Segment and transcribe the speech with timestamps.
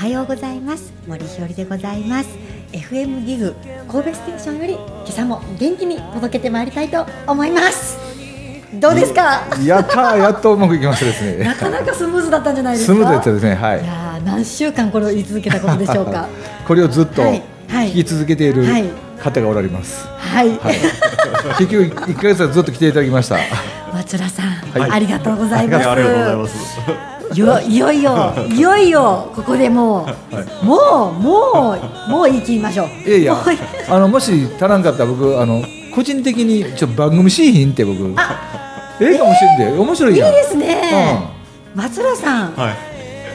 [0.00, 0.92] はようございます。
[1.06, 2.28] 森日和でございます。
[2.72, 3.54] FM ギグ
[3.90, 7.98] 神戸ステーションより今朝も元気に届けてまいりたいと思います。
[8.80, 9.42] どうですか？
[9.64, 10.18] やったー。
[10.18, 11.44] やっとうまくいきましたですね。
[11.44, 12.94] なかなかスムーズだったんじゃないですか？
[12.94, 13.54] スムーズやったですね。
[13.54, 13.82] はい。
[13.82, 16.28] いやー何週間これを言い続けたことでしょうか？
[16.66, 17.22] これをずっと
[17.68, 18.84] 聞き続けているはい。
[19.20, 20.06] 方がおられます。
[20.16, 20.76] はい、はい。
[21.58, 23.36] 結局1ヶ月はずっと来ていただきました。
[23.92, 24.46] 松浦さん、
[24.80, 24.90] はい。
[24.92, 25.88] ありがとうございます。
[25.90, 27.09] ありがとうございます。
[27.34, 30.06] よいよいよいよいよここでも
[30.62, 31.78] う、もうも
[32.08, 33.08] うもう言い切りましょう。
[33.08, 33.36] いやいや
[33.88, 35.62] あのもし足らんかったら僕あの
[35.94, 38.14] 個人的にちょっと番組しいひんって僕。
[39.00, 40.28] ええかもしれんで面白いやん。
[40.28, 40.82] いいですね、
[41.74, 42.52] 松浦さん。
[42.52, 42.76] はい。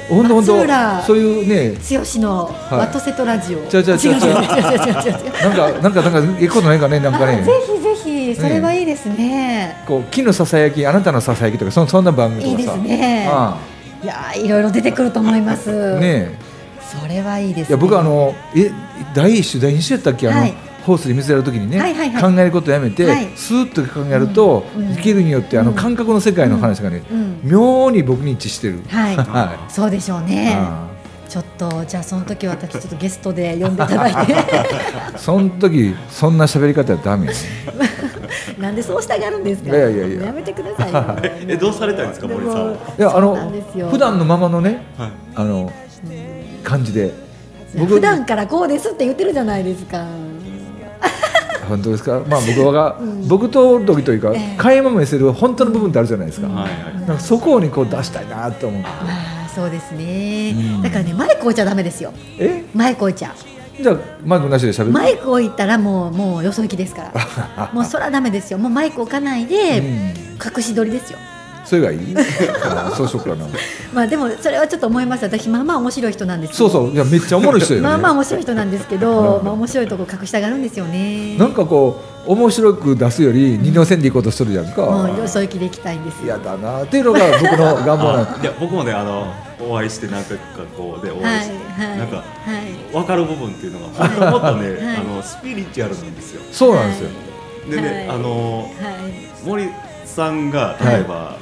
[0.07, 1.71] ほんとほんと松浦そういうね。
[1.89, 2.79] 剛のはい。
[2.79, 5.71] ワトセトラジオ、ちゃうちゃうちゃうちゃう違う違う違う違う違う。
[5.71, 7.39] 違うなんかなんかなんかええことないかねなんかね。
[7.41, 12.77] あぜひぜひそれはいいですね、こう木のささやきあなたのささやきとかそそんな番組とかさ。
[12.77, 13.27] いいですね。
[13.31, 13.57] あ
[14.05, 15.95] いやーいろいろ出てくると思います。
[15.95, 16.37] あねえ。
[16.79, 18.71] それはいいです、ね、いや僕あのえ
[19.15, 20.29] 第一種第二種やったっけ？
[20.29, 20.53] あの、はい。
[20.85, 22.33] ホースで水やるときにね、はいはいはい。
[22.35, 23.31] 考えることやめて、はい。
[23.35, 24.89] スーッと考えると、うん。
[24.89, 24.95] うん。
[24.95, 25.75] 生きるによってあのうん。
[25.75, 27.39] 感覚の世界の話がね、うん。
[27.41, 28.83] 妙に僕に一致してる。
[28.87, 29.15] はい。
[29.25, 30.53] はそうでしょうね。
[30.55, 30.85] あ
[31.27, 34.33] ちょっとじゃあその時私ちょっとゲストで呼んでいただいて。
[34.33, 34.35] い
[35.17, 37.37] その時そんな喋り方はダメやね。
[38.59, 39.69] なんでそうしたがるんですか？
[39.69, 40.31] いやいやいや。
[40.31, 41.05] めてくださいよ。
[41.47, 42.71] え、どうされたいんですか、森さん？
[42.71, 43.51] いやあの
[43.89, 45.11] 普段のままのねはい。
[45.35, 45.71] あの
[46.63, 47.13] 感じで。
[47.75, 50.05] 普段からこうですって言ってるじゃないですか。
[51.67, 52.21] 本当ですか？
[52.27, 53.27] まあ僕が、うん。
[53.27, 54.57] 僕と時というか、ええ。
[54.57, 56.47] 垣間見せる本当の部分ってあるじゃないですか。
[56.47, 56.95] はいはい。
[57.07, 58.87] なんかそこにこう出したいなと思って。
[58.87, 58.93] ま
[59.45, 60.81] あそうですね、うん。
[60.83, 62.13] だからねマイク置いちゃダメですよ。
[62.39, 62.63] え？
[62.73, 63.33] マイク置いちゃ
[63.81, 64.91] じゃあマイクなしで喋る？
[64.91, 67.11] マイク置いたらもうもうよそ行きですか
[67.55, 67.69] ら。
[67.73, 68.57] もうそらダメですよ。
[68.57, 70.13] もうマイク置かないでうん。
[70.57, 71.19] 隠し撮りですよ。
[71.65, 72.15] それがいい？
[72.63, 73.45] あ そうしようかな。
[73.93, 75.23] まあでもそれはちょっと思います。
[75.23, 76.91] 私まあまあ面白い人なんですそううそう。
[76.91, 77.87] いやめっちゃおもろい人よね。
[77.87, 79.45] まあまあ面白い人なんですけど、うん。
[79.45, 81.35] まあ面白いとこ隠したがるんですよね。
[81.37, 84.81] なんかこう面白く出すより二の線でいこうとするじゃんか。
[84.83, 91.55] もうよそ行きで行きたいんです嫌だなっていうのが僕の願望なんあいや、僕もね、あの、お会いして、何回かこうで、お会いして。
[91.81, 92.93] はいなんか、はい。
[92.93, 94.97] 分かる部分っていうのが、本当もっとね、はい。
[94.97, 96.41] あの、スピリチュアルなんですよ。
[96.51, 97.09] そうなんですよ、
[97.69, 98.07] でね、はい。
[98.09, 99.47] あの、はい。
[99.47, 99.69] 森
[100.05, 101.37] さんが、例えば、は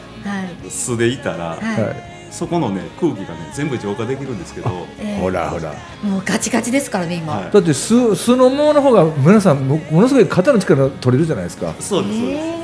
[0.66, 0.70] い。
[0.70, 4.88] 素でいたら、はい、はいそこのね、空気がね、全部浄化できるんですけど。
[5.00, 5.22] ええ。
[5.22, 5.72] ほらほら。
[6.02, 7.52] もうガチガチですからね今、はい。
[7.52, 12.20] だって素素のものの方が皆さんもものすごい肩の力取れるじゃないですか、そうです。
[12.20, 12.40] そうです。
[12.40, 12.64] え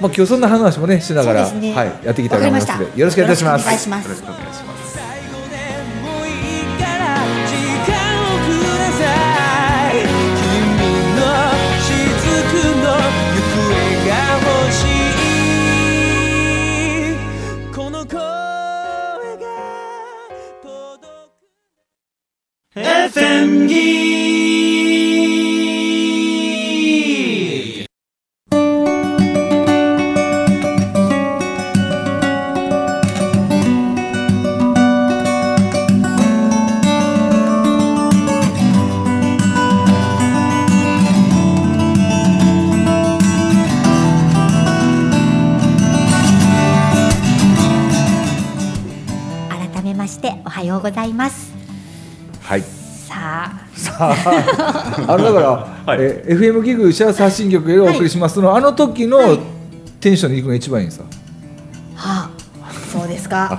[0.00, 1.74] まあ、今日そんな話もねしながら、ね。
[1.74, 3.66] はい、やっていきたいと思いますのでよろしくお願いいたします。
[3.66, 3.78] よろ
[4.16, 4.81] しくお願いします
[23.02, 23.82] FM ギ
[49.48, 51.52] 改めましておはようございます。
[52.42, 52.62] はい。
[52.62, 52.81] さ
[55.08, 55.98] あのだから、はい。
[56.00, 59.38] え FM ギグシェア発信局へお送りしますの、あの時のはい。
[60.00, 61.02] テンションに行くのが一番いいんさ
[61.94, 62.30] はあ
[62.92, 63.58] そうですか。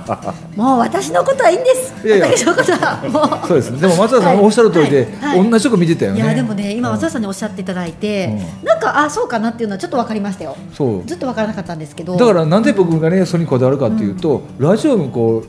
[0.54, 2.06] もう私のことはいいんです。
[2.06, 2.26] いやいや。
[2.26, 3.48] 私のことはもう。
[3.48, 3.80] そうですね。
[3.80, 4.44] でも松田さんはい。
[4.44, 5.38] おっしゃる通りで、はい。
[5.38, 5.50] はい。
[5.50, 6.20] 同じとこ見てたよね。
[6.20, 6.94] いやでもね今うん。
[6.94, 10.56] 松田さんにおっしゃっていただいて、うなんかあそうかなっていうのはちょっと分かりましたよ。
[10.72, 11.04] そう。
[11.04, 12.16] ずっと分からなかったんですけど。
[12.16, 15.46] だからなんで僕がねそれにこだわるかっていうと、ラジオのこう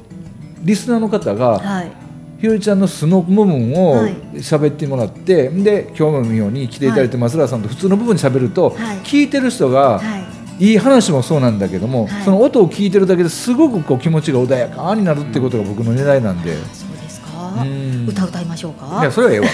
[0.63, 2.04] リスナーの方がはい
[2.39, 4.13] ひよりちゃんの素の部分をはい。
[4.35, 8.97] 喋ってもらって、で今日のように来ていただいて松浦さんと普通の部分で喋ると、はい。
[8.99, 10.25] 聞いてる人が、はい。
[10.57, 12.23] いい話もそうなんだけども、はい。
[12.23, 16.55] その音を聞いてるだけですごくこう気持ちが穏やかになるってことが僕の狙いなんで、
[18.07, 19.47] 歌歌いましょういやかそれはええわ。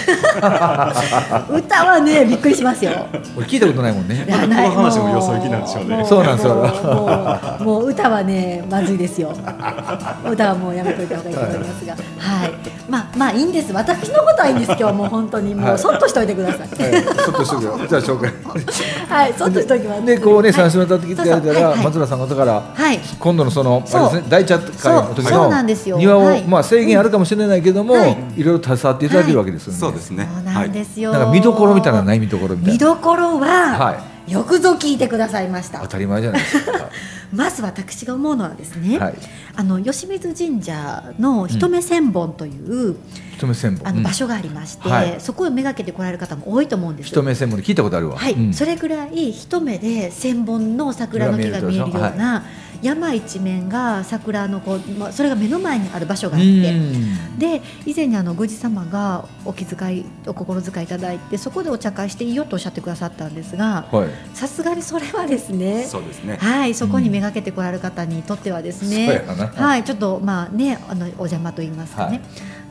[1.58, 3.06] 歌はねびっくりしますよ。
[3.36, 4.26] 俺聞いたことないもんね。
[4.28, 5.96] この話もよそ行きなんでしょうね。
[5.98, 6.54] もそうなんですよ。
[7.60, 9.32] もう歌はねまずいですよ。
[10.28, 11.94] 歌はもうやめといた方がいいと思いますが。
[11.94, 12.52] はい。
[12.88, 13.72] まあまあいいんです。
[13.72, 14.92] 私のことはいいんです今日は。
[14.92, 15.54] もう本当に。
[15.54, 15.74] もはい。
[15.74, 16.68] うそっとしといてください。
[16.68, 17.02] はい。
[17.02, 17.78] ちょっとしとくよ。
[17.88, 18.32] じゃあ紹介。
[19.08, 19.34] はい。
[19.34, 20.04] そっとしときます。
[20.04, 20.52] でこうねはい。
[20.52, 22.98] 三週に歌ってきていただいたら松浦さん方からはい。
[23.18, 25.32] 今度のそのあれですね大茶会の時そう。
[25.32, 25.96] そうなんですよ。
[25.96, 28.40] の庭をはいまあ制限あるかもしれないけどもはい。
[28.40, 29.78] いろいろ携わっていただけるわけですよね。
[29.78, 30.28] そうですね。
[30.32, 32.72] そうなんですよ、なんか見どころみたいなのない見どころみたいな。
[32.72, 35.80] 見どころは、はよくぞ聞いてくださいました。
[35.80, 36.90] 当たり前じゃないですか。
[37.32, 39.14] まず私が思うのはですね、はい。
[39.56, 42.96] あの吉水神社の一目千本という、
[43.36, 43.80] 一目千本。
[43.80, 43.88] うん。
[43.88, 45.16] あの場所がありまして、はい。
[45.18, 47.08] そこをめがけて来られる方も多いと思うんです。
[47.08, 48.16] 一目千本で聞いたことあるわ。
[48.16, 48.54] はい、うん。
[48.54, 52.44] それぐらい一目で千本の桜の木が見えるようが見えるな、
[52.82, 56.72] 山一面が桜のこう、まあ、それが目の前にある場所があうって。
[56.72, 57.38] ん。
[57.38, 64.08] で以前にあの宮司様がお気遣いお心遣いいただいてそこでお茶会していいよとおっしゃってくださったんですがはい。
[64.34, 66.36] さすがにそれはですねそうですね。
[66.36, 69.46] はいそこにめがけてこられる方にとってはですそうやね、な。
[69.46, 72.20] はいちょっとまあねあのお邪魔と言いますかね、はい。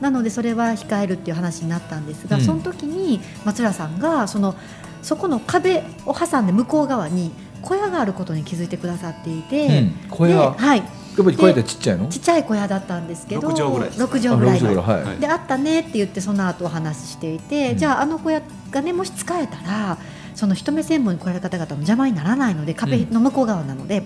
[0.00, 2.42] なのでそれは控えるっていう話になったんですが、うん。
[2.42, 4.54] その時に松浦さんがその
[5.02, 7.32] そこの壁を挟んで向こう側に
[7.62, 10.08] 小屋があることに気づいてくださっていて、うん。
[10.10, 10.78] 小屋ではい。
[10.78, 12.08] やっぱり小屋ってちっちゃいの？
[12.08, 13.42] ちっちゃい小屋だったんですけど。
[13.42, 14.58] 六畳ぐらいです6畳ぐらい。
[14.58, 15.18] あ六畳ぐのらいはい。
[15.18, 19.98] であったねって言ってその後お話ししていて、うんじゃああの小屋がねもし使えたら
[20.34, 24.02] その一目千本に来られる方々の邪魔にならないので壁の向こう側なので、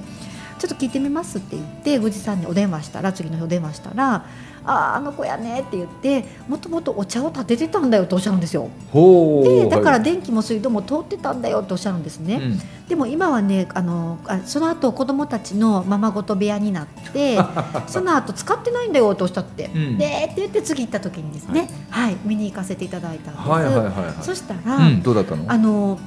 [0.58, 4.25] ちょっと聞いてみますって言って宮司さんにお電話したら次の日お電話したら
[4.66, 8.68] 「あああの子やね」って言ってもともとお茶を立ててたんだよとおっしゃるんですよ。
[8.92, 12.36] でだからはい電気も水道も通ってたんだよとおっしゃるんですね。
[12.36, 12.60] うん。
[12.88, 17.38] でも今はねあのあその後子供たちのままごと部屋になって
[17.86, 19.98] その後使ってないんだよとおっしゃって、うん。
[19.98, 23.92] でって言って次行った時にですね、はい見に行かせていただいたんです、はいはいはいはい。
[24.20, 25.44] そしたら、うんどうだったの？
[25.48, 25.98] あの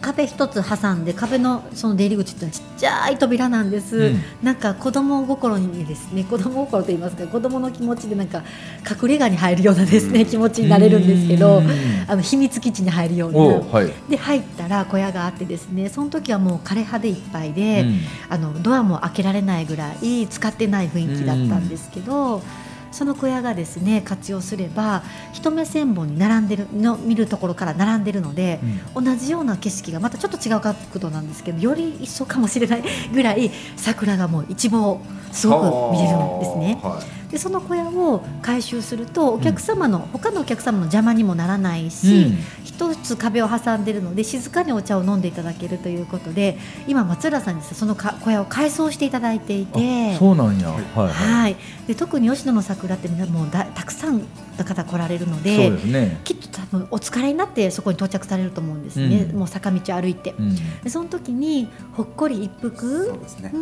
[0.00, 4.22] 壁一つ挟んで壁のその出入り口ってのはちっちゃい扉なんです、うん。
[4.42, 8.42] なんか子供心にですね子供心と言いますか子供の気持ちでなんか
[8.88, 10.26] 隠れ家に入るようなですね、うん。
[10.26, 11.68] 気持ちになれるんですけどうん。
[12.08, 13.38] あの秘密基地に入るような。
[13.38, 13.92] はい。
[14.08, 18.00] で入ったら小屋があってですねその時はもう枯れ葉でいっぱいで、うん。
[18.30, 22.42] あのドアも開けられないぐらい使ってない雰囲気だったんですけど、
[22.92, 25.02] その小屋がですね活用すれば
[25.32, 28.60] 一目千本に並んでるの見るところから並んでるので、
[28.94, 32.82] 同じような景色がまたちょっと違う角度なんですけどより一層かもしれない
[33.12, 35.00] ぐらい桜がもう一望
[35.32, 36.78] すごく見れるんですね。
[36.82, 37.00] は
[37.30, 42.38] でその小屋を改修するとお客様の、他のお客様の邪魔にもならないし、いうん
[42.80, 46.56] 一つ壁を挟んでるので静かにお茶を飲んでいただけるということで
[46.86, 50.14] 今松浦さんにそのか小屋を改装していただいていて。
[50.14, 50.70] あそうなんや。
[50.70, 51.08] はいはい。
[51.08, 51.56] はい、
[51.86, 54.22] で特に吉野の桜ってもうだたくさん
[54.60, 56.20] の方来られるのそうでね。
[56.24, 59.38] きっと多分お疲れになってそこに到着されると思うんですね、うん。
[59.38, 60.34] もう坂道歩いて。
[60.38, 60.54] うん。
[60.82, 63.52] でその時にほっこり一服ね。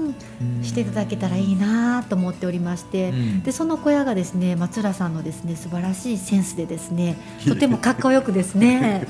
[0.41, 3.43] うん、していただけたらいいなと思っておりまして、うん。
[3.43, 7.17] でその小屋がですね松浦さんのですね素晴らしいセンスでですね
[7.47, 9.07] とてもかっこよくですね。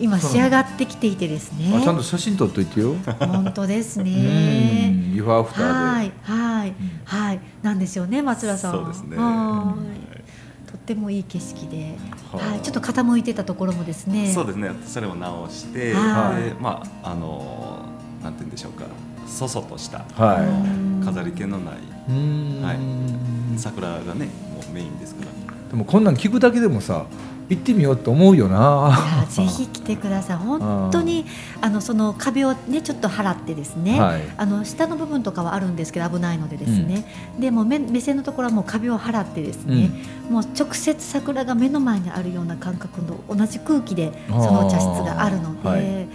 [0.00, 1.76] 今仕上がってきていてですね。
[1.76, 2.94] あちゃんと写真撮っといてよ。
[3.18, 5.12] 本当ですうねん。
[5.12, 5.72] ビフォーアフターで。
[5.72, 6.74] はいはい
[7.04, 7.40] はい。
[7.62, 9.16] なんですよね松浦さんそうですね。
[9.18, 9.74] は
[10.80, 11.96] ってもいい景色で、
[12.32, 12.50] はあ。
[12.52, 14.32] はい、ちょっと傾いてたところもですね。
[14.32, 14.70] そうですね。
[14.86, 16.54] それを直してではい。
[16.60, 17.84] まああの
[18.22, 18.84] なんて言うんでしょうか。
[19.26, 21.74] そそとしたはうん飾り気のない
[22.64, 23.58] はい。
[23.58, 25.30] 桜がねもうメインですから。
[25.70, 27.06] でもこんなん聞くだけでもさ
[27.50, 29.26] 行ってみようと思うよな。
[29.28, 30.36] ぜひ来てください。
[30.38, 31.26] 本当に
[31.60, 34.20] あのその壁をねちょっと払ってですね、はい。
[34.36, 37.04] あの下の部分とかはあるんですけど危ないのでですね、
[37.40, 39.90] でも目目線のところはもう壁を払ってですね、
[40.30, 46.08] もう直接桜が目の前にあるような感覚の同じ空気でそのお茶室があるので、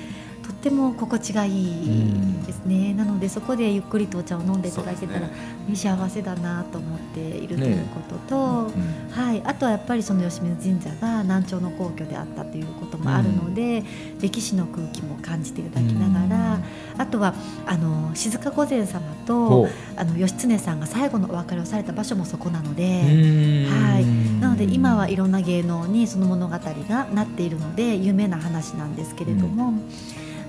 [0.65, 8.35] っても心地がいいですね、なのでそこでゆっくりとお茶を飲んでいただけたら、そうで幸せだなと思っているとねいうことと。
[8.35, 13.83] うんはい、あとはやっぱりその吉水神社が南朝の皇居であったということもあるので、
[14.19, 16.59] 歴史の空気も感じていただきながら、
[16.97, 17.35] あとは
[17.67, 23.91] あの静御前様とほあの義経さんが最後のお別れをされた場所もそこなのうで、うん。
[23.91, 24.05] はい、
[24.41, 29.73] なので今はいろんな芸能にその物語がなっているので有名な話なんですけれども。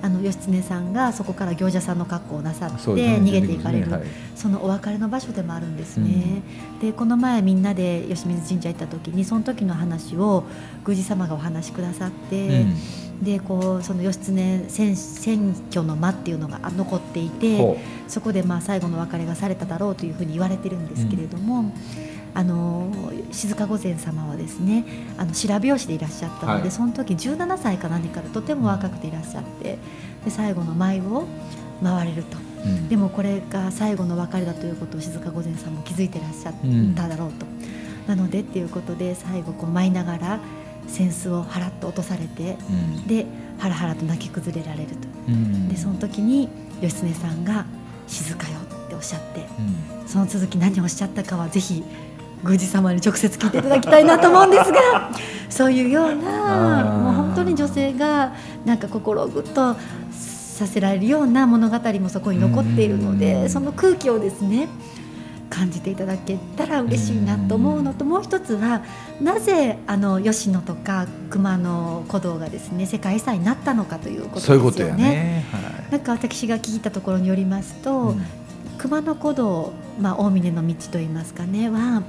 [0.01, 4.03] あの義経さんがそこから行者さんの格好をなさって逃げていかれるはい。
[4.35, 6.41] そのお別れの場所でもあるんですね。
[6.81, 10.43] でこの前みんなで吉水神社行った時にその時の話を
[10.85, 13.23] 宮司様がお話しくださって、うん。
[13.23, 17.77] でこうその義経選選挙の間っていうのがあ残っていてほ
[18.07, 21.71] そこでまあ最後のお別れがされただろうというふうに言われてるんですけれども。
[22.33, 22.91] あの
[23.31, 24.85] 静御前様はですね
[25.17, 26.71] あの白拍子でいらっしゃったので、はい。
[26.71, 29.77] その時17歳か何かでとても若くていらっしゃって
[30.23, 31.27] で最後の舞を
[31.83, 32.37] 回れると。
[32.65, 32.89] うん。
[32.89, 36.53] でもこれが最後の別れだということを静御前さんも気づいてらっしゃっ
[36.95, 37.45] ただろうと、
[38.07, 40.39] なのでっていうことで最後こう舞いながら
[40.87, 43.07] 扇子をハラッと落とされてうん。
[43.07, 43.25] で
[43.57, 45.07] ハラハラと泣き崩れられると。
[45.27, 45.69] うん。
[45.69, 46.49] でその時に
[46.81, 47.65] 義経さんが
[48.07, 49.47] 「静かよ」っておっしゃって
[50.01, 50.07] うん。
[50.07, 51.83] その続き何をおっしゃったかはぜひ
[52.43, 55.11] 宮司様に直接聞いていただきたいなと思うんですが
[55.49, 58.33] そういうようなもう本当に女性が
[58.65, 59.75] なんか心をぐっと
[60.11, 64.67] させられるような物語もそこに残っているのうでんその空気をですね
[65.49, 68.83] 感じていただけたら嬉しいなと思うのともう一つは
[69.21, 74.61] なぜあの吉野とか熊野古道がですね世界遺産になったのかということですよね。
[74.61, 75.45] そういうことやね。
[75.89, 78.15] なんか私が聞いたところによりますと、はい。
[78.77, 82.03] 熊野古道、まあ、大峰の道といいますかねは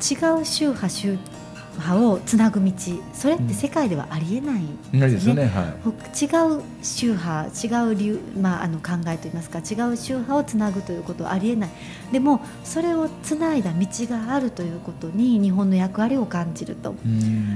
[0.00, 1.18] 違う宗派宗
[1.78, 2.72] 派をつなぐ道
[3.14, 4.62] それって世界ではありえない、
[4.92, 5.44] ですよね。
[5.44, 6.26] 違
[6.58, 11.70] う宗派違う流、まあ、あの考えといいますか違う宗派をつなぐということはありえない。
[12.12, 16.94] でもそれをつないだ道があるということに日本の役割を感じると。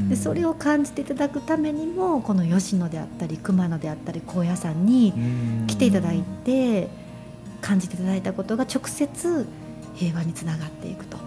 [0.09, 5.21] でそれを感じていただくためにもこの吉野であったり熊野であったり高野山にう
[5.65, 5.67] ん。
[5.67, 6.89] 来ていただいて
[7.67, 9.47] 感じていただいたことが直接
[9.97, 11.19] 平和につながっていくと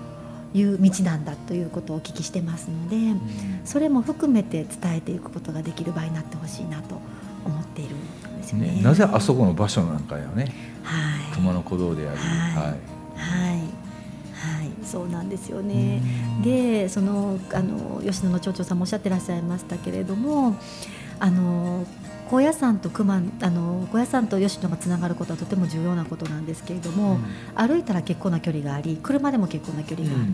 [0.53, 2.95] いう道なんだということをお聞きしてますので
[3.65, 6.95] それも含めて伝えていくことができる場合になってほしいなと
[7.45, 8.75] 思っているんですよね。
[8.75, 10.53] ね、なぜあそこの場所なんかよね。
[10.83, 12.17] はい熊野古道であり。
[12.17, 12.65] はいはい。
[12.65, 16.01] はいはいそうなんですよね。
[16.43, 20.55] でそのあの吉野の町長さんもおっしゃってらっしゃいましたけれども
[21.19, 21.85] あの
[22.29, 27.19] 高野山と熊あの高野山と吉野がつながることはとても重要なことなんですけれども、
[27.55, 30.31] 歩いたら結構な距離があり車でも結構な距離がある、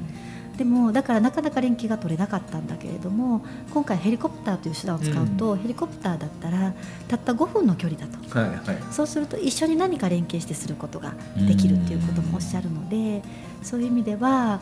[0.58, 6.74] でもだからなかなか連携が取れなかったんだけれども今回ヘリコプターという手段を使うと、ヘリコプターだったら
[7.08, 8.40] たった5分の距離だと。
[8.40, 8.84] はいはい。
[8.92, 11.14] そうすると一緒に何か連携してすることが
[11.48, 13.22] できるっていうこともおっしゃるので
[13.64, 14.60] そういう意味では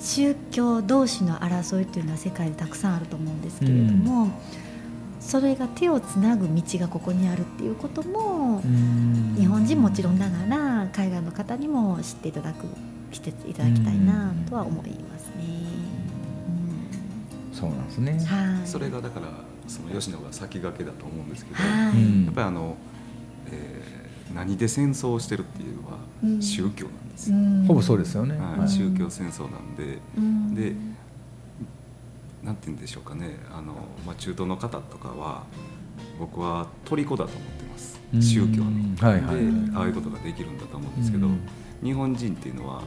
[0.00, 4.28] 宗教同士の争いというのは世界でたくさんあると思うんですけれども、
[5.28, 8.62] それが手をつなぐ道がここにあるっていうことも
[9.36, 12.64] 日本人もちろんながら海外の方にも知っていただく
[13.12, 15.44] していただきたいなとは思いますね。
[17.52, 18.12] そうなんですね。
[18.12, 18.24] うん。
[18.24, 19.26] はい、それがだから
[19.66, 22.76] その吉野が先駆けだと思うんですけど、はい、うんやっぱりあの、
[23.52, 25.82] えー何で戦争をしてるっていうの
[26.22, 26.36] うん。
[26.36, 27.64] は宗教なんですよ、うん。
[27.66, 28.36] ほぼそうですよね。
[28.38, 28.60] はい。
[28.60, 30.54] うん宗教戦争なんで、うん。
[30.54, 30.74] で
[32.42, 33.38] なんて言うんでしょうかね。
[33.52, 33.74] あの、
[34.06, 35.44] まあ、中東の方とかは
[36.18, 38.00] 僕は虜だと思ってます。
[38.14, 38.22] うん。
[38.22, 41.40] 宗教の、はいはいでああいうことができるんだと思うんですけど、うん。
[41.82, 42.82] 日本人っていうのは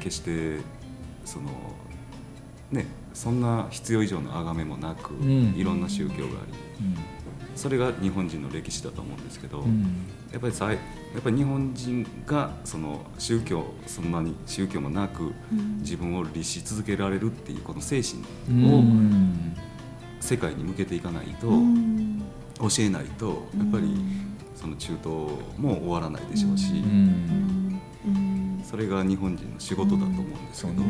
[0.00, 0.58] 決して
[1.24, 1.50] その
[2.70, 5.54] ねそんな必要以上の崇めもなく、ん。
[5.56, 6.52] いろんな宗教があり。
[6.80, 7.13] うん
[7.56, 10.06] それが日本人の歴史だと思うんですけど、うん。
[10.32, 10.80] やっぱりさいや
[11.18, 15.78] っぱり日本人がその宗教そんなに宗教もなくうん。
[15.80, 18.22] 自分を律し続けられるっていうこの精神
[18.64, 19.56] うをん。
[20.20, 22.22] 世界に向けていかないと、うん。
[22.58, 23.94] 教えないとやっぱり
[24.54, 25.06] その中東
[25.58, 26.82] も終わらないでしょうし、
[28.64, 30.82] それが日本人の仕事だと思うんですけど、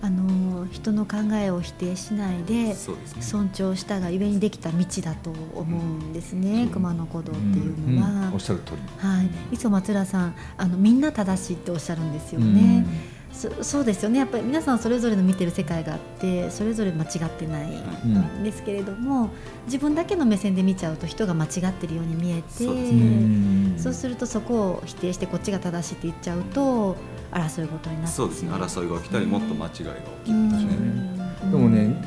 [0.00, 6.68] あの人の考えを否定しないで尊重したがゆえにできた道だと思うんですね、うん。
[6.70, 8.34] 熊野古道っていうのは、うん。
[8.34, 8.78] おっしゃる通り。
[8.98, 12.86] はい、いつも松浦さんあのみんな正しいっておっしゃるんですよね、
[13.32, 14.18] そそうですよね。
[14.18, 17.70] やっぱり皆さんそれぞれの見てる世界があってそれぞれ間違ってない
[18.04, 19.30] うんんですけれども
[19.66, 26.96] 自分だけの目線で見ちゃうと人が間違ってるように見えてそうするとそこを否定してこっちが正しいって言っちゃうと
[27.30, 28.16] 争い事になって。
[28.16, 28.50] そうですね。
[28.50, 29.80] 争いが起きたりもっと間違いが起
[30.24, 31.50] きるうんですね。
[31.50, 32.02] でもね、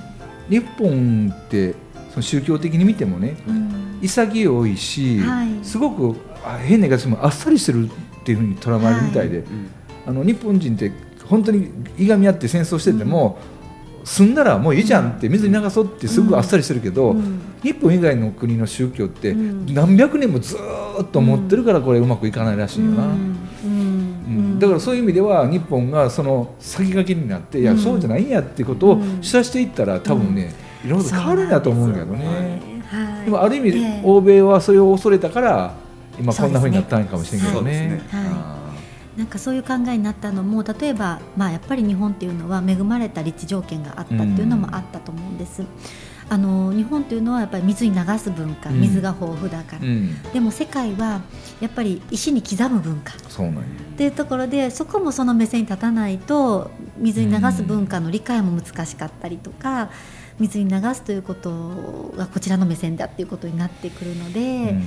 [0.50, 1.76] 日本って
[2.10, 4.00] その宗教的に見てもね、うん。
[4.02, 5.48] 潔いし、はい。
[5.64, 9.72] すごくあ変な言い方してもあっさりしてるっていうふうに捉まれるみたいで、うん。
[10.08, 10.92] あの日本人って
[11.26, 13.38] 本当にいがみ合って戦争してても、
[14.04, 14.34] 済ん。
[14.34, 17.40] だらもういいじゃんって水に流そうってすごくあっさりしてるけど、うん。
[17.62, 19.74] 日本以外の国の宗教ってうん。
[19.74, 23.06] 何百年もずーっと持ってるからこれうまくいかないらしいよな。
[24.68, 27.78] うんうんだからそういう意味では日本がその先駆けになっていやうん。
[27.80, 29.22] そうじゃないんやっていうことをうん。
[29.22, 30.54] 知らせていったら多分ね
[30.86, 32.62] いろんなこと変わるんだと思うんだけどね。
[32.92, 34.02] はい、でもある意味、ええ。
[34.04, 35.74] 欧米はそれを恐れたから
[36.20, 38.02] 今こんなふうになったんかもしれんけどね。
[39.18, 45.64] なんかそういう考えになったのも例えば、まあ、やっぱり日本っていうのは恵まれた立地条件があったっていうのもあったと思うんです。
[46.32, 48.80] あの日本というのはやっぱり水に流す文化、うん。
[48.80, 50.24] 水が豊富だから、うん。
[50.32, 51.22] でも世界は
[51.60, 53.12] やっぱり石に刻む文化。
[53.28, 53.62] そうなんや。
[53.62, 53.64] っ
[53.98, 59.90] ていうところでそこもその目線に立たないと水に流す文化の理解も難しかったりとか、
[60.40, 64.78] 水に流すということがこちらの目線だっていうことになってくるので。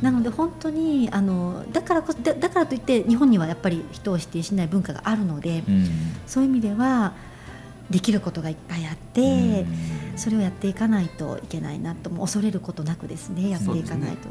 [0.00, 5.86] なので本当にあのだからこそだだからといって日本にはやっぱり人を否定しない文化があるので、うん。
[6.26, 7.12] そういう意味では
[7.90, 9.66] できることがいっぱいあって、
[10.16, 14.28] それをやっていかないといけないなとも恐れることなくですねやっていかないと。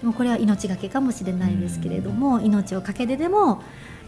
[0.00, 3.62] で,、もこれは命がけかもしれないですけれども、命を懸けてでも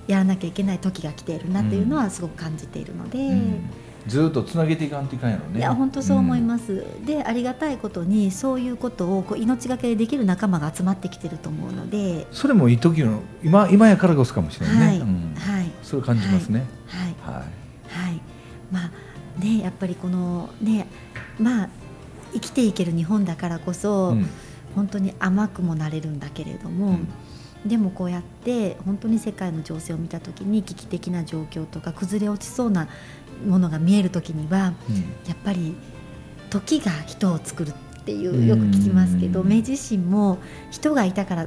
[0.06, 3.18] やらなきゃいけない時が来ているなというのはすごく感じているので。
[3.18, 3.70] うん。
[4.06, 5.58] ずっとつなげていかんといかんやろね。
[5.58, 15.34] いや本当そう思います、でありがたいことにそういうことをこう命がけでできる仲間が集まってきてると思うので、それもいい時の今今やからこそかもしれないね、はい、うん。
[15.36, 15.70] はい。
[15.82, 16.64] それ感じますね。
[16.86, 17.14] はい。
[17.20, 17.67] ははい
[18.70, 20.86] まあねやっぱりこのね
[21.38, 21.68] まあ
[22.32, 24.26] 生きていける日本だからこい、そ、うん。
[24.74, 26.98] 本当に甘くもなれるんだけれども、
[27.66, 32.86] でもこうやって本当に世界の情勢を見た時に危機的な状況とか崩れ落ちそうな
[33.46, 34.96] ものが見える時にはうん。
[35.26, 35.74] やっぱり
[36.50, 39.48] 時が人を作るっていうよく聞きますけどうん。
[39.48, 40.38] 明治維新も
[40.70, 41.46] 人がいたから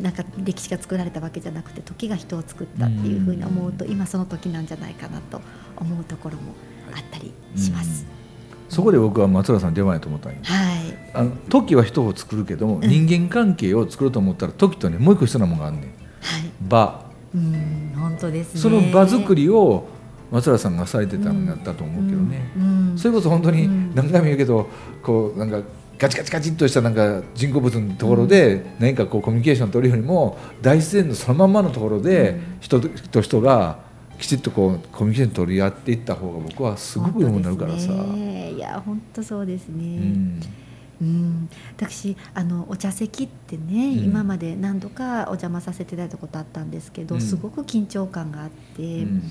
[0.00, 5.40] なんか歴史が作られたわけじゃなくて時が人を作ったっていうふうに思うと今その時なんじゃないかなと
[5.76, 6.54] 思うところも
[6.94, 8.06] あったりします。
[8.68, 10.38] そこで僕は松浦さん出番やと思ったんよ。
[10.42, 15.82] はい、あの時は人を作るけども、人間関係を作ろうと思ったら時とねもう一個必要なものがあんねん。
[15.84, 15.90] はい、
[16.68, 17.08] 場。
[17.34, 18.60] うん本当ですね。
[18.60, 19.86] その場作りを
[20.30, 22.90] 松浦さんがされてたんだったと思うけどね、うん。
[22.90, 22.98] うん。
[22.98, 23.94] それこそ本当にうん。
[23.94, 24.68] 何回も言うけど
[25.02, 25.62] こうなんか
[25.98, 33.80] ガチガチガチっとしたなんか人工物のところで何かこうコミュニケーション取るよりも大自然のそのまんまのところで人と人が
[34.18, 37.92] きちっとこうコミュニケーション取り合っていった方が僕はすごくよくなるからさ。
[37.92, 38.52] ね。
[38.52, 39.84] いや本当そうですね。
[39.84, 40.40] うん。
[41.00, 44.04] うん、私あのお茶席ってね、うん。
[44.04, 47.20] 今まで何度かお邪魔させていただいたことあったんですけど、うん。
[47.20, 49.22] すごく緊張感があって、うん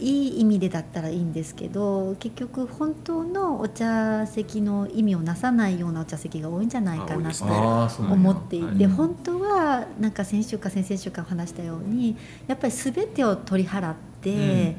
[0.00, 8.86] いい意味でだったらいいんですけど結局本当のお茶席の意味をなさないようなお茶席が多いんじゃないかなと思っていて、はい。
[8.86, 14.76] 本当はなんか先週か先々週か話したようにやっぱり全てを取り払って、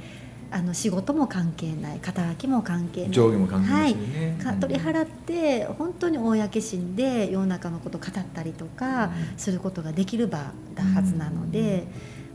[0.52, 3.98] あの仕事も関係ない肩書きも関係ない上下も関係ないし
[4.46, 4.58] はい。
[4.58, 11.88] 取り払って本当に公心で世の中のことを語ったりとかすることができる場だはずなので、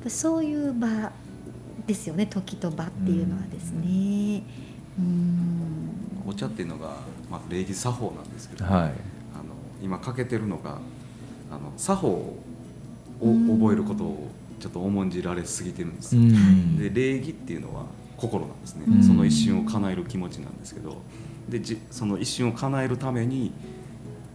[0.07, 1.13] そういう場
[1.87, 4.43] ですよね時と場っていうのはですね。
[4.99, 6.23] うん。
[6.27, 6.97] お茶っていうのが、
[7.31, 8.73] まあ、礼儀作法なんですけど、はい。
[8.75, 8.93] あの
[9.83, 10.79] 今欠けてるのが
[11.51, 12.39] あの作法を
[13.21, 13.59] うん。
[13.59, 16.79] 覚えることをちょっと重んじられすぎてるんです、うん。
[16.79, 17.85] で礼儀っていうのは
[18.17, 19.03] 心なんですね、うん。
[19.03, 21.03] その一瞬を叶える気持ちなんですけど
[21.49, 23.53] でじその一瞬を叶えるために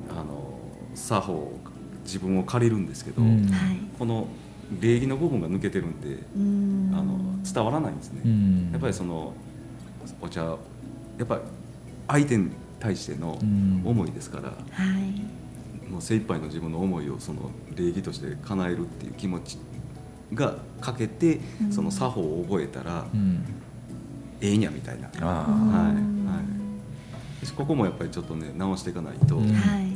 [0.09, 0.59] あの
[0.93, 1.51] 作法
[2.03, 3.21] 自分を借りるんですけど、
[3.97, 4.27] この
[4.79, 6.91] 礼儀の部分が抜けてるんでうん。
[6.93, 8.69] あの伝わらないんですね、うん。
[8.71, 9.33] やっぱりその
[10.21, 10.55] お茶や
[11.23, 11.41] っぱり
[12.07, 13.81] 相手に対してのうん。
[13.85, 14.55] 思いですから、は
[14.99, 15.89] い。
[15.89, 19.57] もう精一杯の自分の思いをその礼儀として叶えるっていう気持ち
[20.33, 21.71] がかけて、うん。
[21.71, 23.43] その作法を覚えたら、うん。
[24.41, 25.21] ええんやみたいな、はい。
[25.23, 25.91] は
[27.43, 27.51] い。
[27.55, 29.51] ここもやっぱりちょっとね直していかないと、うん。
[29.51, 29.88] はい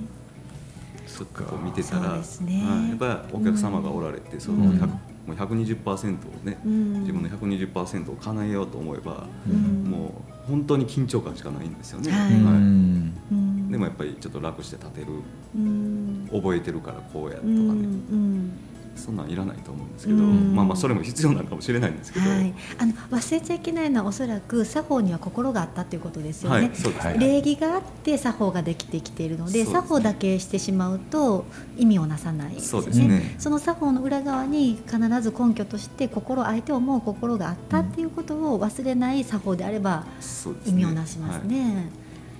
[1.13, 2.07] ちょっとこう見てたら、ね。
[2.07, 2.89] はい。
[2.89, 4.79] やっぱりお客様がおられて、そのうん。
[4.79, 4.97] 100も
[5.29, 6.99] う120%をね、うん。
[7.01, 9.83] 自分の120%を叶えようと思えば、うん。
[9.89, 12.33] もう本当に緊張感しかないんですよね、はい。
[12.33, 13.13] うん。
[13.31, 13.71] うん。
[13.71, 15.07] でもやっぱりちょっと楽して立てる。
[15.55, 16.29] うん。
[16.31, 18.51] 覚えてるからこうやとかね、うんうん
[18.95, 20.55] そんなんいらないと思うんですけど、うん。
[20.55, 26.71] まあまあそれも必要なのかもしれないんですけど、はい、あの忘れちゃいけないのはおそらく作法には心があったということですよはいね。
[26.73, 29.71] そうですね、はい礼儀があって作法ができてきているのでね。
[29.71, 31.45] 作法だけしてしまうと
[31.77, 33.35] 意味をなさないですそうねですね。
[33.39, 41.47] その作法の裏側に必ず根拠として心相手を思う心があったっていうことを忘れない作法であればそうです意味をなしますはい。
[41.47, 41.89] ね。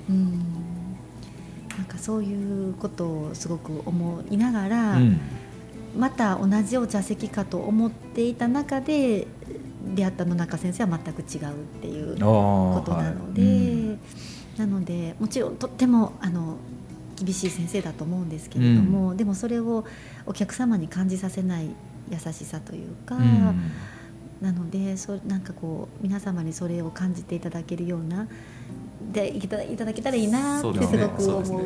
[0.10, 0.32] うん。
[1.78, 5.20] なんかそういうことをすごく思いながら、うん
[5.96, 9.28] また同じお茶席かと思っていた中で
[9.96, 13.98] 出会った野中先生は全く違うっていうこことなので、
[14.58, 16.58] なのでもちろんとってもあの
[17.16, 19.86] 厳しい先生だと思うんですけれども、でもそれを
[20.26, 21.70] お客様に感じさせない
[22.10, 23.18] 優しさというか、
[24.42, 28.28] なのでそなんかこう皆様にそれを感じていただけるような
[29.14, 31.22] でいただいただけたらいいなってすごく思う。
[31.22, 31.60] そうですね。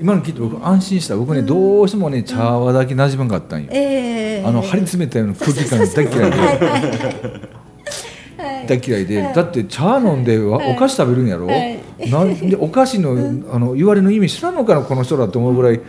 [0.00, 1.16] 今の聞いて僕安心した。
[1.16, 3.68] 僕ねどうしてもね茶葉だけ馴染まんかったんよ。
[3.72, 6.36] ええあの張り詰めたような空気感大嫌いで
[8.66, 9.22] 大嫌いで。
[9.22, 9.34] はい。
[9.34, 11.46] だって茶飲んでお菓子食べるんやろ？
[11.46, 11.80] はい。
[12.10, 13.16] なんでお菓子の
[13.52, 15.80] あの言われの意味知らんのかなこの人だと思うぐらい。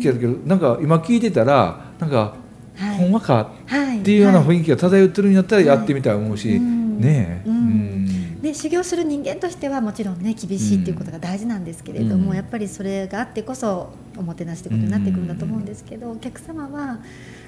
[0.00, 2.34] けどけどなんか今聞いてたらなんか
[2.76, 2.96] はい。
[2.98, 3.98] ほんまかはい。
[3.98, 4.48] っていうようなはい。
[4.48, 7.00] 雰囲気が漂ってるんやったらやってみたい思うし、うん。
[7.00, 7.56] ねえ、うん。
[7.56, 8.08] うん
[8.44, 12.36] で修行する人間としてはもちろんね厳しいっていうことが大事なんですけれども、うん。
[12.36, 17.00] やっぱりそれがあってこそおもてなしってことになってくるんだと思うんですけど、お客様は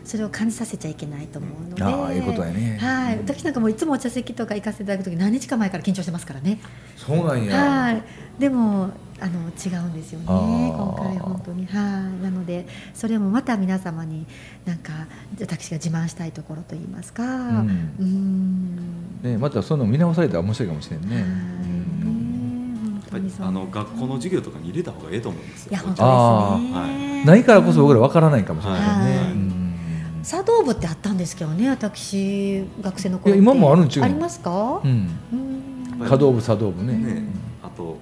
[0.05, 2.79] それを感じさせちゃいけないと思うのでああいうことやね。
[2.81, 3.21] はい、うん。
[3.29, 6.59] 私なんかもういつもお茶席とか行かせていただく時何日か前から緊張してますからね。
[6.97, 8.03] そうなんや、はい
[8.39, 11.67] でもあの違うんですよね今回本当に。
[11.67, 11.81] は
[12.21, 12.23] い。
[12.23, 14.27] なのでそれもまた皆様に
[14.67, 14.93] なんか
[15.41, 17.25] 私が自慢したいところといいますか。
[17.25, 17.95] ん。
[17.99, 18.77] うん。
[19.23, 21.23] ね、またそういうの見直されたら面白いかもしれんね、はい。
[21.23, 23.47] うんね本当にそう。
[23.47, 27.23] あの学校の授業とかに入れた方がいいと思うんですよいや本あ当ですね、は。
[27.23, 29.33] いないからこそ僕らわからないかもしれないね、はい。
[29.33, 29.75] うん。
[30.23, 34.11] 茶道部ってあったんですけどね私学生の頃今もあるんちゅうの。
[34.11, 34.83] ありますか？
[34.85, 35.09] う、ん。
[35.33, 36.07] うん。
[36.07, 36.99] 華道部茶道部ね。
[36.99, 37.23] ね。
[37.63, 37.97] あと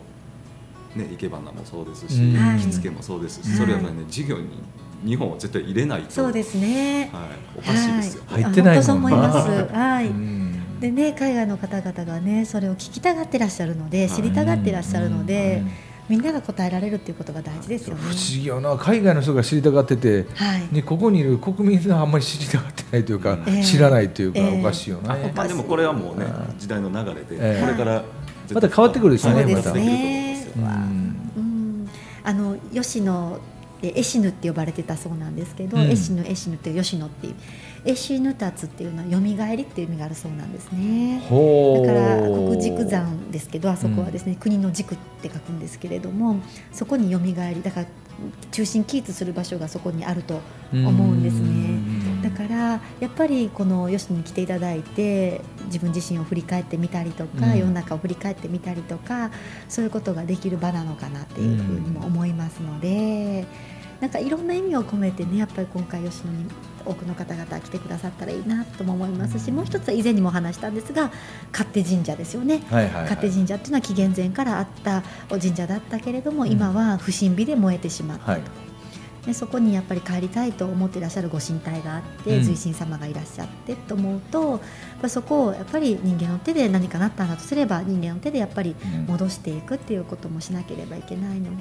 [0.96, 2.36] ね生け花もそうですし、うん。
[2.36, 2.60] はい。
[2.60, 4.48] 着付けもそうですし、はいそれはね授業に
[5.04, 6.10] 日本は絶対入れないと。
[6.10, 7.10] そうですね。
[7.12, 8.42] はい、おかしいですよ、はい。
[8.42, 9.48] 入ってないそう思います。
[9.74, 10.80] はい、うん。
[10.80, 15.62] でね海外の方々がねそれを聞きたがってらっしゃるので知りたがってらっしゃるので、
[16.08, 18.02] みんなが答えられるっていうことが大事ですよね。
[18.02, 18.76] 不思議よな。
[18.76, 20.74] 海外の人が知りたがってて、はい。
[20.74, 23.62] ね、ここにいる国民があんまり知りたがってないというか、ええ。
[23.62, 24.60] 知らないというか、ええ。
[24.60, 26.58] おかしいよな、あまあでもこれはもうねうん。
[26.58, 28.04] 時代の流れで、ええこれから
[28.52, 29.74] また変わってくるでしょうねそうでますた
[30.56, 31.88] ねできると思うん。
[32.22, 33.38] あの吉野
[33.82, 35.90] でエシヌって呼ばれてたそうなんですけど、うん。
[35.90, 37.34] エシヌエシヌって吉野っていう
[37.84, 39.20] エシヌタツっていうのは蘇
[39.56, 41.20] りっていう意味があるそうなんですね。
[41.20, 41.26] だ
[41.86, 46.36] から国軸山ですけどあそこはですね、国の軸って書くんですけれども
[46.72, 47.86] そこに蘇りだから
[48.52, 50.40] 中心キーツする場所がそこにあると
[50.72, 51.73] 思うんですね。
[52.24, 57.58] だからやっぱりこの吉野に来ていただいて自分自身を振り返ってみたりとか、うん。
[57.58, 59.30] 世の中を振り返ってみたりとか
[59.68, 63.46] そういうことができる場なのかなっていうふうにも思いますので、
[64.00, 66.46] なんかいろんな意味を込めてねやっぱり今回吉野に
[66.86, 71.10] 多くの方々来てくださったらいいなとも思いますしもう一つは以前にも話したんですが
[71.52, 72.62] 勝手神社ですよね。
[72.70, 78.63] はいはいはい、勝手神社っていうのは紀元前からあったお神社だったけれども、今は不審火で燃えてしまったと、はい
[79.26, 82.44] でそこにやっぱり帰りたいと思っていらっしゃるご神体があって、うん。
[82.44, 84.60] 随神様がいらっしゃってと思うと
[85.08, 89.14] そこをやっぱり人間の手で何かなったんだとすれば人間の手でやっぱりうん。
[89.14, 91.56] 戻していくっていうこともしなければいけないの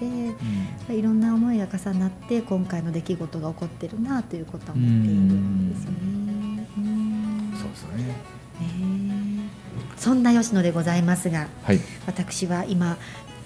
[0.88, 6.68] で、いろんな思いが重なって今回の出来事が起こってるなということは思っているんですよね。
[6.78, 7.54] うん。
[7.60, 8.04] そうですよね
[8.60, 9.50] ね
[9.98, 11.80] そんな吉野でございますがはい。
[12.08, 12.98] 私は今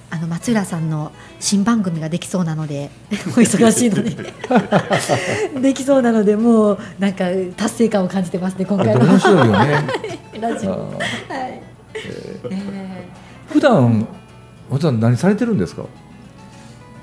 [0.09, 4.15] あの松浦さんの新番組ができそうなので お忙しいので。
[5.61, 7.25] できそうなのでもうなんか
[7.57, 9.83] 達成感を感じてますね今回の面白いよね。
[10.39, 10.71] ラジオ。
[10.71, 11.61] あはい。
[12.43, 12.49] ー。
[12.49, 13.09] ね
[13.47, 14.07] 普段
[14.71, 15.83] 普段何されてるんですか？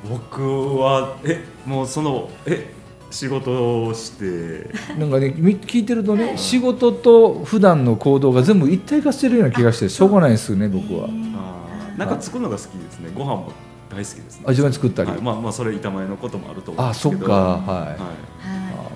[0.09, 2.73] 僕はえもうそのえ
[3.11, 4.71] 仕事をして。
[4.99, 11.05] なんかねみ聞いてるとね仕事と普段の行動が全部一体化してるような気がしてしょうがないですよね僕は。
[11.05, 11.64] あー
[11.97, 13.11] なんか作るのが好きですね。
[13.15, 13.53] ご飯も
[13.91, 14.45] 大好きですね。
[14.47, 17.21] あ自分で作ったり、はい、まあまあそれ板前のこともあると思うんあですけど。
[17.21, 17.33] そっか。
[17.33, 17.97] はは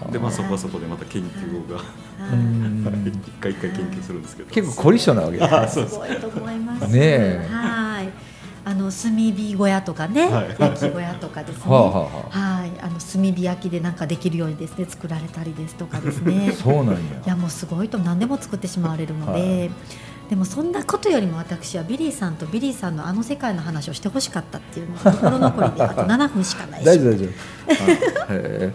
[0.08, 0.12] い。
[0.12, 1.80] でまあそこはそこでまた研究が。
[2.18, 4.50] 一回一回研究するんですけど。
[4.50, 5.94] 結構凝り性なわけあそうです。
[5.94, 6.92] すごいと思います。
[6.92, 7.48] ねえ。
[7.50, 8.08] はい。
[8.64, 10.56] あの炭火小屋とかね、はい。
[10.58, 11.72] 焼き小屋とかですね。
[11.72, 14.84] はあはあははい、あの炭火焼きでなんかできるようにですね。
[14.86, 16.52] 作られたりですとかですね。
[16.56, 16.98] そうなんや。
[17.26, 19.70] いやもうすごいと何でも作ってしまわれるので、はい
[20.28, 26.84] でもそんなことよりも私はビリーさんとビリーさんのあの世界の話をしてほしかったっていうのが心残りであと7分しかないし。
[26.84, 28.72] 大丈夫大丈夫。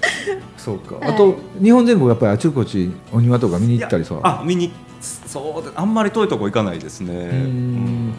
[0.57, 0.95] そうか。
[0.95, 1.09] はい。
[1.09, 4.19] あと日本全国やっぱりあちこちお庭とか見に行ったりさ。
[4.23, 7.13] あ見にそうであんまり遠いとこ行かないですね。
[7.13, 8.13] ん。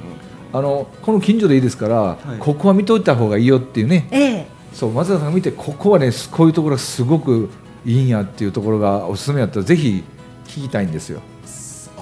[0.52, 2.38] あのこの近所でいいですから、い。
[2.38, 4.06] ここは見といた方がいいよっていうね。
[4.12, 4.46] ええ。
[4.72, 7.48] そう松田さんが見てここはねこういうところがすごく
[7.84, 10.02] いいんやっていうところがおすすめやったらぜひ
[10.46, 11.20] 聞きたいんですよ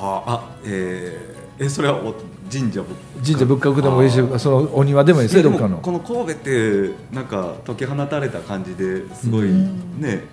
[0.02, 2.14] ああえーえそれはお
[2.50, 5.50] 神社仏神社仏閣でもいいしそのお庭でもいいですこ
[5.92, 10.00] の神戸ってなんか解き放たれた感じですごいうん。
[10.00, 10.24] ね、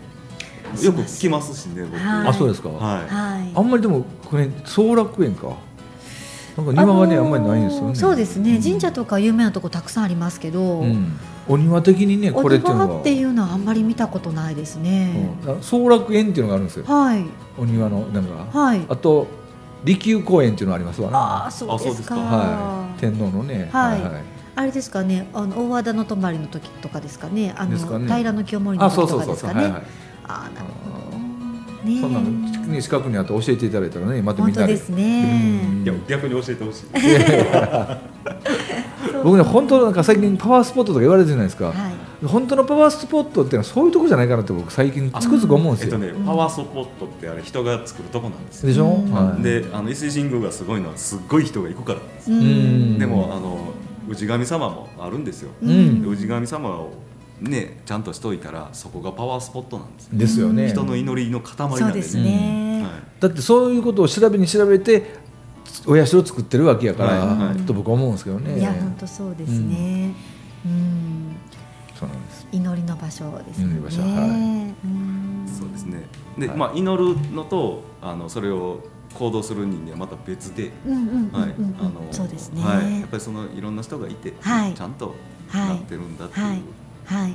[0.82, 1.98] よく聞きますしね僕。
[1.98, 2.28] はい。
[2.28, 3.08] あそうですか、はい。
[3.08, 3.52] はい。
[3.56, 5.58] あんまりでもこれ総楽園か。
[6.58, 7.96] なんか庭がね、あんまりないんですよね。
[7.96, 8.62] そうですね、うん。
[8.62, 15.62] 神社とか有名なとこたくさんありますけど、うん、お庭的にねおこれっていうのが庭っていうのはあんまり見たことないですね、うん。
[15.62, 16.86] 総楽園っていうのがあるんですよ。
[16.86, 17.24] はい。
[17.58, 18.82] お庭のなんか、はい。
[18.90, 19.28] あと
[19.84, 21.18] 利休公園っていうのがありますわな。
[21.18, 22.16] ああそうですか。
[22.16, 24.02] はい、天皇のね、はい。
[24.02, 24.12] はい
[24.56, 25.30] あれですかね。
[25.34, 27.56] あの大和田の泊まりの時とかですかね。
[27.58, 28.14] あのね。
[28.14, 29.84] 平の清盛のあそう時とそうそうそう、かですかねはいはい、
[30.26, 30.72] ああなるほ
[31.12, 31.18] ど
[31.90, 32.02] ね。
[32.02, 32.30] そんなの
[32.68, 35.62] ね近くにあって教えていただいたらねまたみんなで本当ですね。
[35.64, 35.84] うん。
[35.84, 36.88] いや逆に教えてほしい。
[39.24, 41.76] 僕ね本当なんか最近パワースポットとか言われてるじゃないですか、はい
[42.28, 48.64] 本当のパワースポットっていうのはそういうとこじゃないかなって僕最近つくづく思うんですよ、えっとね、パワースポットってあれ人が作るとこなんです。
[48.64, 49.12] よでしょ、うん。
[49.12, 52.32] はい、であの伊勢神宮がすごいのはすっごい人が行くからなんです。
[52.32, 53.00] うよ、ん。
[53.00, 53.74] でもあの
[54.14, 56.02] 氏神様もあるんですよ、うん。
[56.02, 56.92] で氏神様を
[57.40, 60.70] ねちゃんとしといたらそこがパワースポットなんですよ、ですよね。
[60.70, 63.02] 人の祈りの塊なんでそうですね、はい。
[63.22, 65.30] だってそういうことを調べに調べて
[65.86, 67.48] お社を作ってるわけやから、はい。
[67.50, 67.58] はい。
[67.60, 68.60] と僕は思うんですけどね。
[68.60, 70.14] いや本当そうですね。
[70.66, 71.29] うん、
[72.00, 72.48] そうなんです。
[72.52, 73.74] 祈りの場所ですよね。
[73.74, 74.30] 祈りの場所はい。
[74.30, 76.04] うんそうですね。
[76.38, 76.58] で、はい。
[76.58, 78.80] まあ祈るのとあのそれを
[79.14, 82.62] 行動する人間はまた別で、はいうんあのそうですね。
[82.62, 84.74] はい、やっぱりそのいろんな人がいて、はい。
[84.74, 85.16] ちゃんと
[85.50, 85.70] はい。
[85.70, 86.62] なってるんだっていう、はい。
[87.06, 87.22] はい。
[87.24, 87.34] はい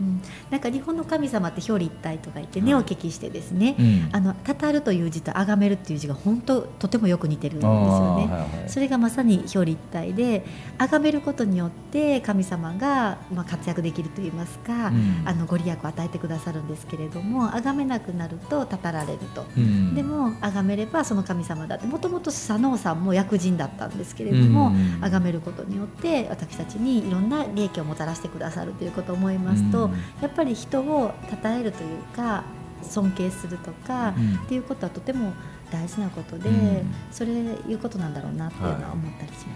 [0.00, 2.82] うん、なんか日本の神様って表裏一体とか言ってね、はい。
[2.82, 4.08] お聞きしてですね、うん。
[4.12, 8.26] あのたたるという字と崇めるっていう字が本当とてもよく似てるんですよね。
[8.26, 8.68] はいはい。
[8.68, 10.44] それがまさに表裏一体で
[10.78, 15.22] 崇めることによって神様がまあ活躍できるといいますか、うん。
[15.24, 19.46] あのご利益を与えてくださるんですけれども崇めなくなるとたたられると。
[19.56, 19.94] うん。
[19.94, 25.00] でも崇めればその神様だってもともと佐野さんも薬人だったんですけれどもうん。
[25.00, 29.92] 崇めることによって私たちにいろんな利益をもたらしてくださるということを思いますと、うん。
[30.20, 32.44] やっぱり人を称えるというか
[32.82, 34.36] 尊敬するとか、うん。
[34.36, 35.32] っていうことはとても
[35.70, 36.94] 大事なことで、うん。
[37.10, 39.52] それいうことなんだろうなっていうのは思ったりしますね。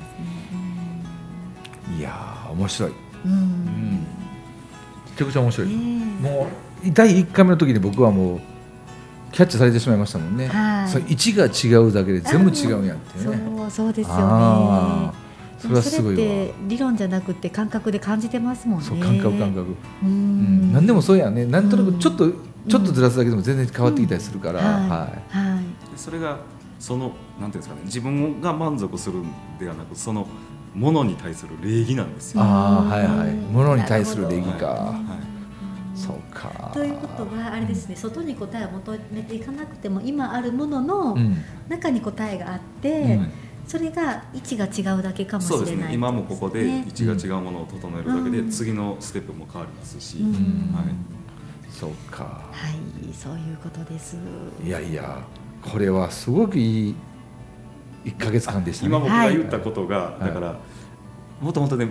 [1.98, 2.92] いやー面白い。
[3.24, 3.32] うん。
[3.32, 4.00] うん。
[4.00, 4.06] め
[5.16, 5.76] ちゃくちゃ面白い、ねえ。
[6.22, 6.48] も
[6.84, 8.40] う第1回目の時に僕はもう
[9.32, 10.88] キャッチされてしまいましたもんね、はい。
[10.88, 13.24] それ位置が違うだけで全部違うんやってね。
[13.24, 15.29] そうそうですよあね。
[15.60, 18.84] ーそれはすごいわそれって理論じゃなくて感覚で感じてますもんね。
[18.84, 19.64] そう感覚感覚、う
[20.04, 20.70] うん。
[20.70, 20.72] ん。
[20.72, 21.44] 何でもそうやね。
[21.46, 24.88] なんとなうんくちょっと、ちょっとずらすだけでも全然変わってきたりするから、はいはい。
[24.88, 25.62] はい。
[25.92, 26.38] でそれが
[26.78, 27.80] そのなんていうんですかね。
[27.84, 29.24] 自分が満足するん
[29.58, 30.26] ではなくその
[30.74, 32.42] ものに対する礼儀なんですよ。
[32.42, 33.28] ああはいはい。
[33.28, 33.52] うん。
[33.52, 35.30] 物に対する礼儀か、はい
[35.96, 36.70] そうか。
[36.72, 37.96] ということはあれですね。
[37.96, 41.36] 外に答えを求めていかなくても今あるもののうん。
[41.68, 43.30] 中に答えがあって、うん
[43.66, 45.94] それが位置が違うだけかもしれないそうですね。
[45.94, 48.50] 今もここで位置が違ううものを整えるだけで、うん。
[48.50, 50.74] 次のステップも変わりますし、うん。
[50.74, 50.84] はい、
[51.70, 52.24] そうか。
[52.24, 54.16] はいそういうことです。
[54.64, 55.24] いやいや
[55.62, 56.94] これはすごくいい
[58.04, 58.88] 1か月間でしたね。
[58.88, 60.24] 今僕が言ったことが、い。
[60.24, 60.58] だから
[61.40, 61.88] もともとね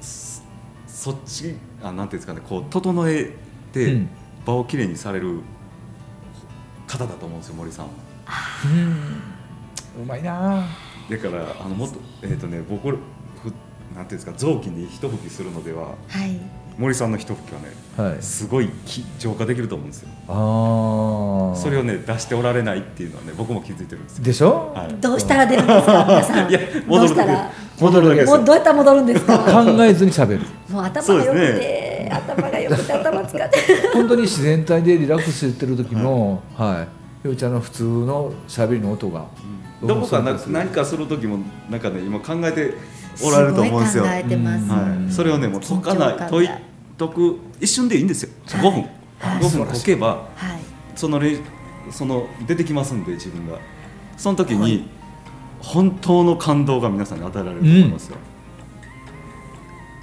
[0.00, 0.42] そ
[0.86, 3.32] そっちあなんていうんですかねこう整えう
[3.72, 4.08] てん。
[4.44, 5.40] 場をきれいにされる
[6.86, 7.92] 方だと思うんですよ森さんは。
[8.66, 10.02] うん。
[10.02, 10.66] うまいな
[11.10, 12.94] だからあのもっとえっ、とね僕ふ
[13.94, 16.38] なんていうんですか雑巾で一吹きするのでははい。
[16.78, 18.22] 森さんの一吹きはねはい。
[18.22, 20.08] すごいき浄化できると思うんですよ。
[20.28, 24.24] ああそれをね出しておられないっていうのはね僕も気づいてるんですよ。
[24.24, 24.94] でしょ、はい。
[25.00, 26.50] どうしたら出るんですか 皆さん？
[26.50, 27.50] いやど戻るうしたら？
[27.80, 29.38] 戻るだけですもうどうやったら戻るんですか？
[29.38, 30.46] 考えずに喋る。
[30.70, 31.58] もう頭が良くですね。
[31.60, 33.56] て、頭が良くて頭使って。
[33.92, 36.86] 本当に自然体でリラックスしてる時のは
[37.24, 37.26] い。
[37.28, 39.26] ようちゃんの普通の喋りの音が
[39.82, 42.74] どこかな何かする時もなんかね今考えて
[43.22, 44.04] おられると思うんですよ。
[44.04, 46.48] ごい考えてます、はい、それをねもう解かない解い
[46.98, 48.30] 解く一瞬でいいんですよ。
[48.46, 48.84] 5分、はい。
[49.42, 50.60] 5分解けばはい。
[50.94, 51.36] そのれ
[51.90, 53.58] その出てきますんで自分が。
[54.16, 54.88] その時に
[55.58, 58.16] 本当の感動が皆さんに与えられると思いますよ。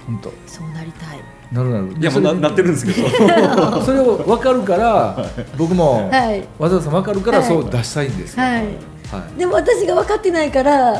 [0.06, 0.32] 本当。
[0.46, 1.20] そうなりたい。
[1.52, 1.98] なるなる。
[1.98, 3.08] いやもうななってるんですけど。
[3.82, 6.46] それを分かるから僕もはい。
[6.58, 7.48] わざわざ分かるからはい。
[7.48, 9.38] そう出したいんですよ、はいはい。
[9.38, 10.94] でも私が分かってないから。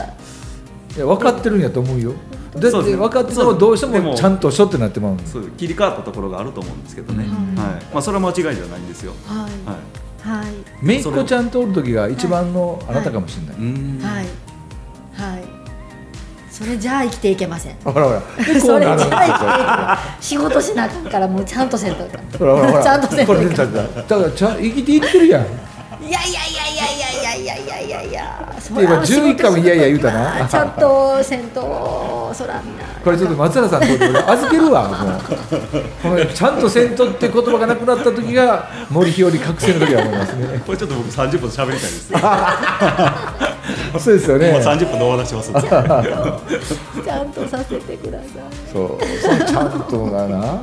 [0.97, 2.15] いや分かってるんやと思うよ。
[2.53, 7.25] だって分かっててもどうしてももちゃんとしょってなってまうんですそう切り替わったところがあると思うんですけどね。
[7.25, 7.55] うん。
[7.57, 7.85] はい。
[7.93, 9.13] まあそれは間違いじゃないんですよ。
[9.25, 10.29] はい。
[10.29, 10.45] はい。
[10.45, 10.55] はい。
[10.83, 13.57] めいっ子ちゃんとおる時が一番のあなたかもしれない、
[14.03, 14.27] はい。
[15.15, 15.61] はい。
[16.51, 17.77] それじゃあ生きていけません。
[17.85, 18.45] ほらほら。
[18.45, 20.23] でそれじゃあ生きていけません。
[20.23, 22.83] 仕事しなあかんからもうちゃんとせんといかんほらほらほら。
[22.83, 25.43] ちゃんとせんことれ出いかだからちゃん生きていってるやん。
[25.43, 26.60] いやいやいや
[27.65, 28.55] いやいやいや。
[28.59, 30.49] そていうか11回もいやいや言うたな。
[30.49, 32.85] ちゃんとせんとそらみんな。
[33.05, 35.21] これちょっと松原さんのとこで俺預けるわもう。
[36.03, 40.63] このちゃんとせんとって言葉がなくなった時が森日和覚醒の時は思いますね。
[40.65, 42.13] これちょっと僕30分喋りたいです。
[43.99, 44.53] そうですよね。
[44.53, 45.53] もう30分で終わらせます。
[47.05, 48.29] ちゃんとさせてください。
[48.73, 50.61] そうそのちゃんとだな。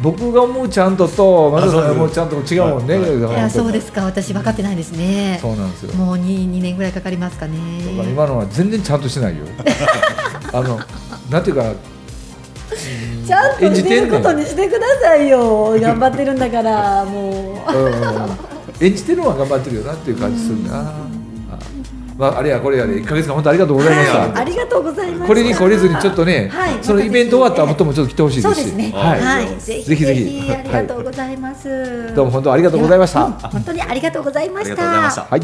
[0.00, 2.98] 僕が思うちゃんとと松原さんが思うちゃんとも違うもんね。
[2.98, 3.20] い。
[3.38, 4.04] やそうすですか。
[4.04, 5.38] 私分かってないですね。
[5.40, 5.94] そうなんですよ。
[5.94, 6.20] もう 2,
[6.50, 7.58] 2年ぐらいかかりますかね。
[8.10, 9.44] 今のは全然ちゃんとしてないよ
[10.52, 10.80] あの
[11.30, 11.74] なんていうかな
[13.26, 15.76] ちゃんと演じてることにしてくださいよ。
[15.80, 17.76] 頑張ってるんだから もう。
[17.76, 18.86] うん。
[18.86, 20.80] 演じてるのは頑張ってるよなっていう感じするな。
[20.80, 21.10] あ
[22.16, 25.26] まああれやこれやで1ヶ月間本当ありがとうございました、はい、ありがとうございます。
[25.26, 28.60] これに懲りずにちょっとね、はいそのイベント終わった後もちょっと来てほしいですし。
[28.60, 28.92] そうですね。
[28.94, 29.56] ははい。
[29.56, 29.84] い、ぜひ。
[29.84, 32.14] ぜひありがとうございます。
[32.14, 33.24] どうも本当ありがとうございました。
[33.24, 33.32] うん。
[33.32, 35.26] 本当にありがとうございましありがとうございました。
[35.28, 35.42] はい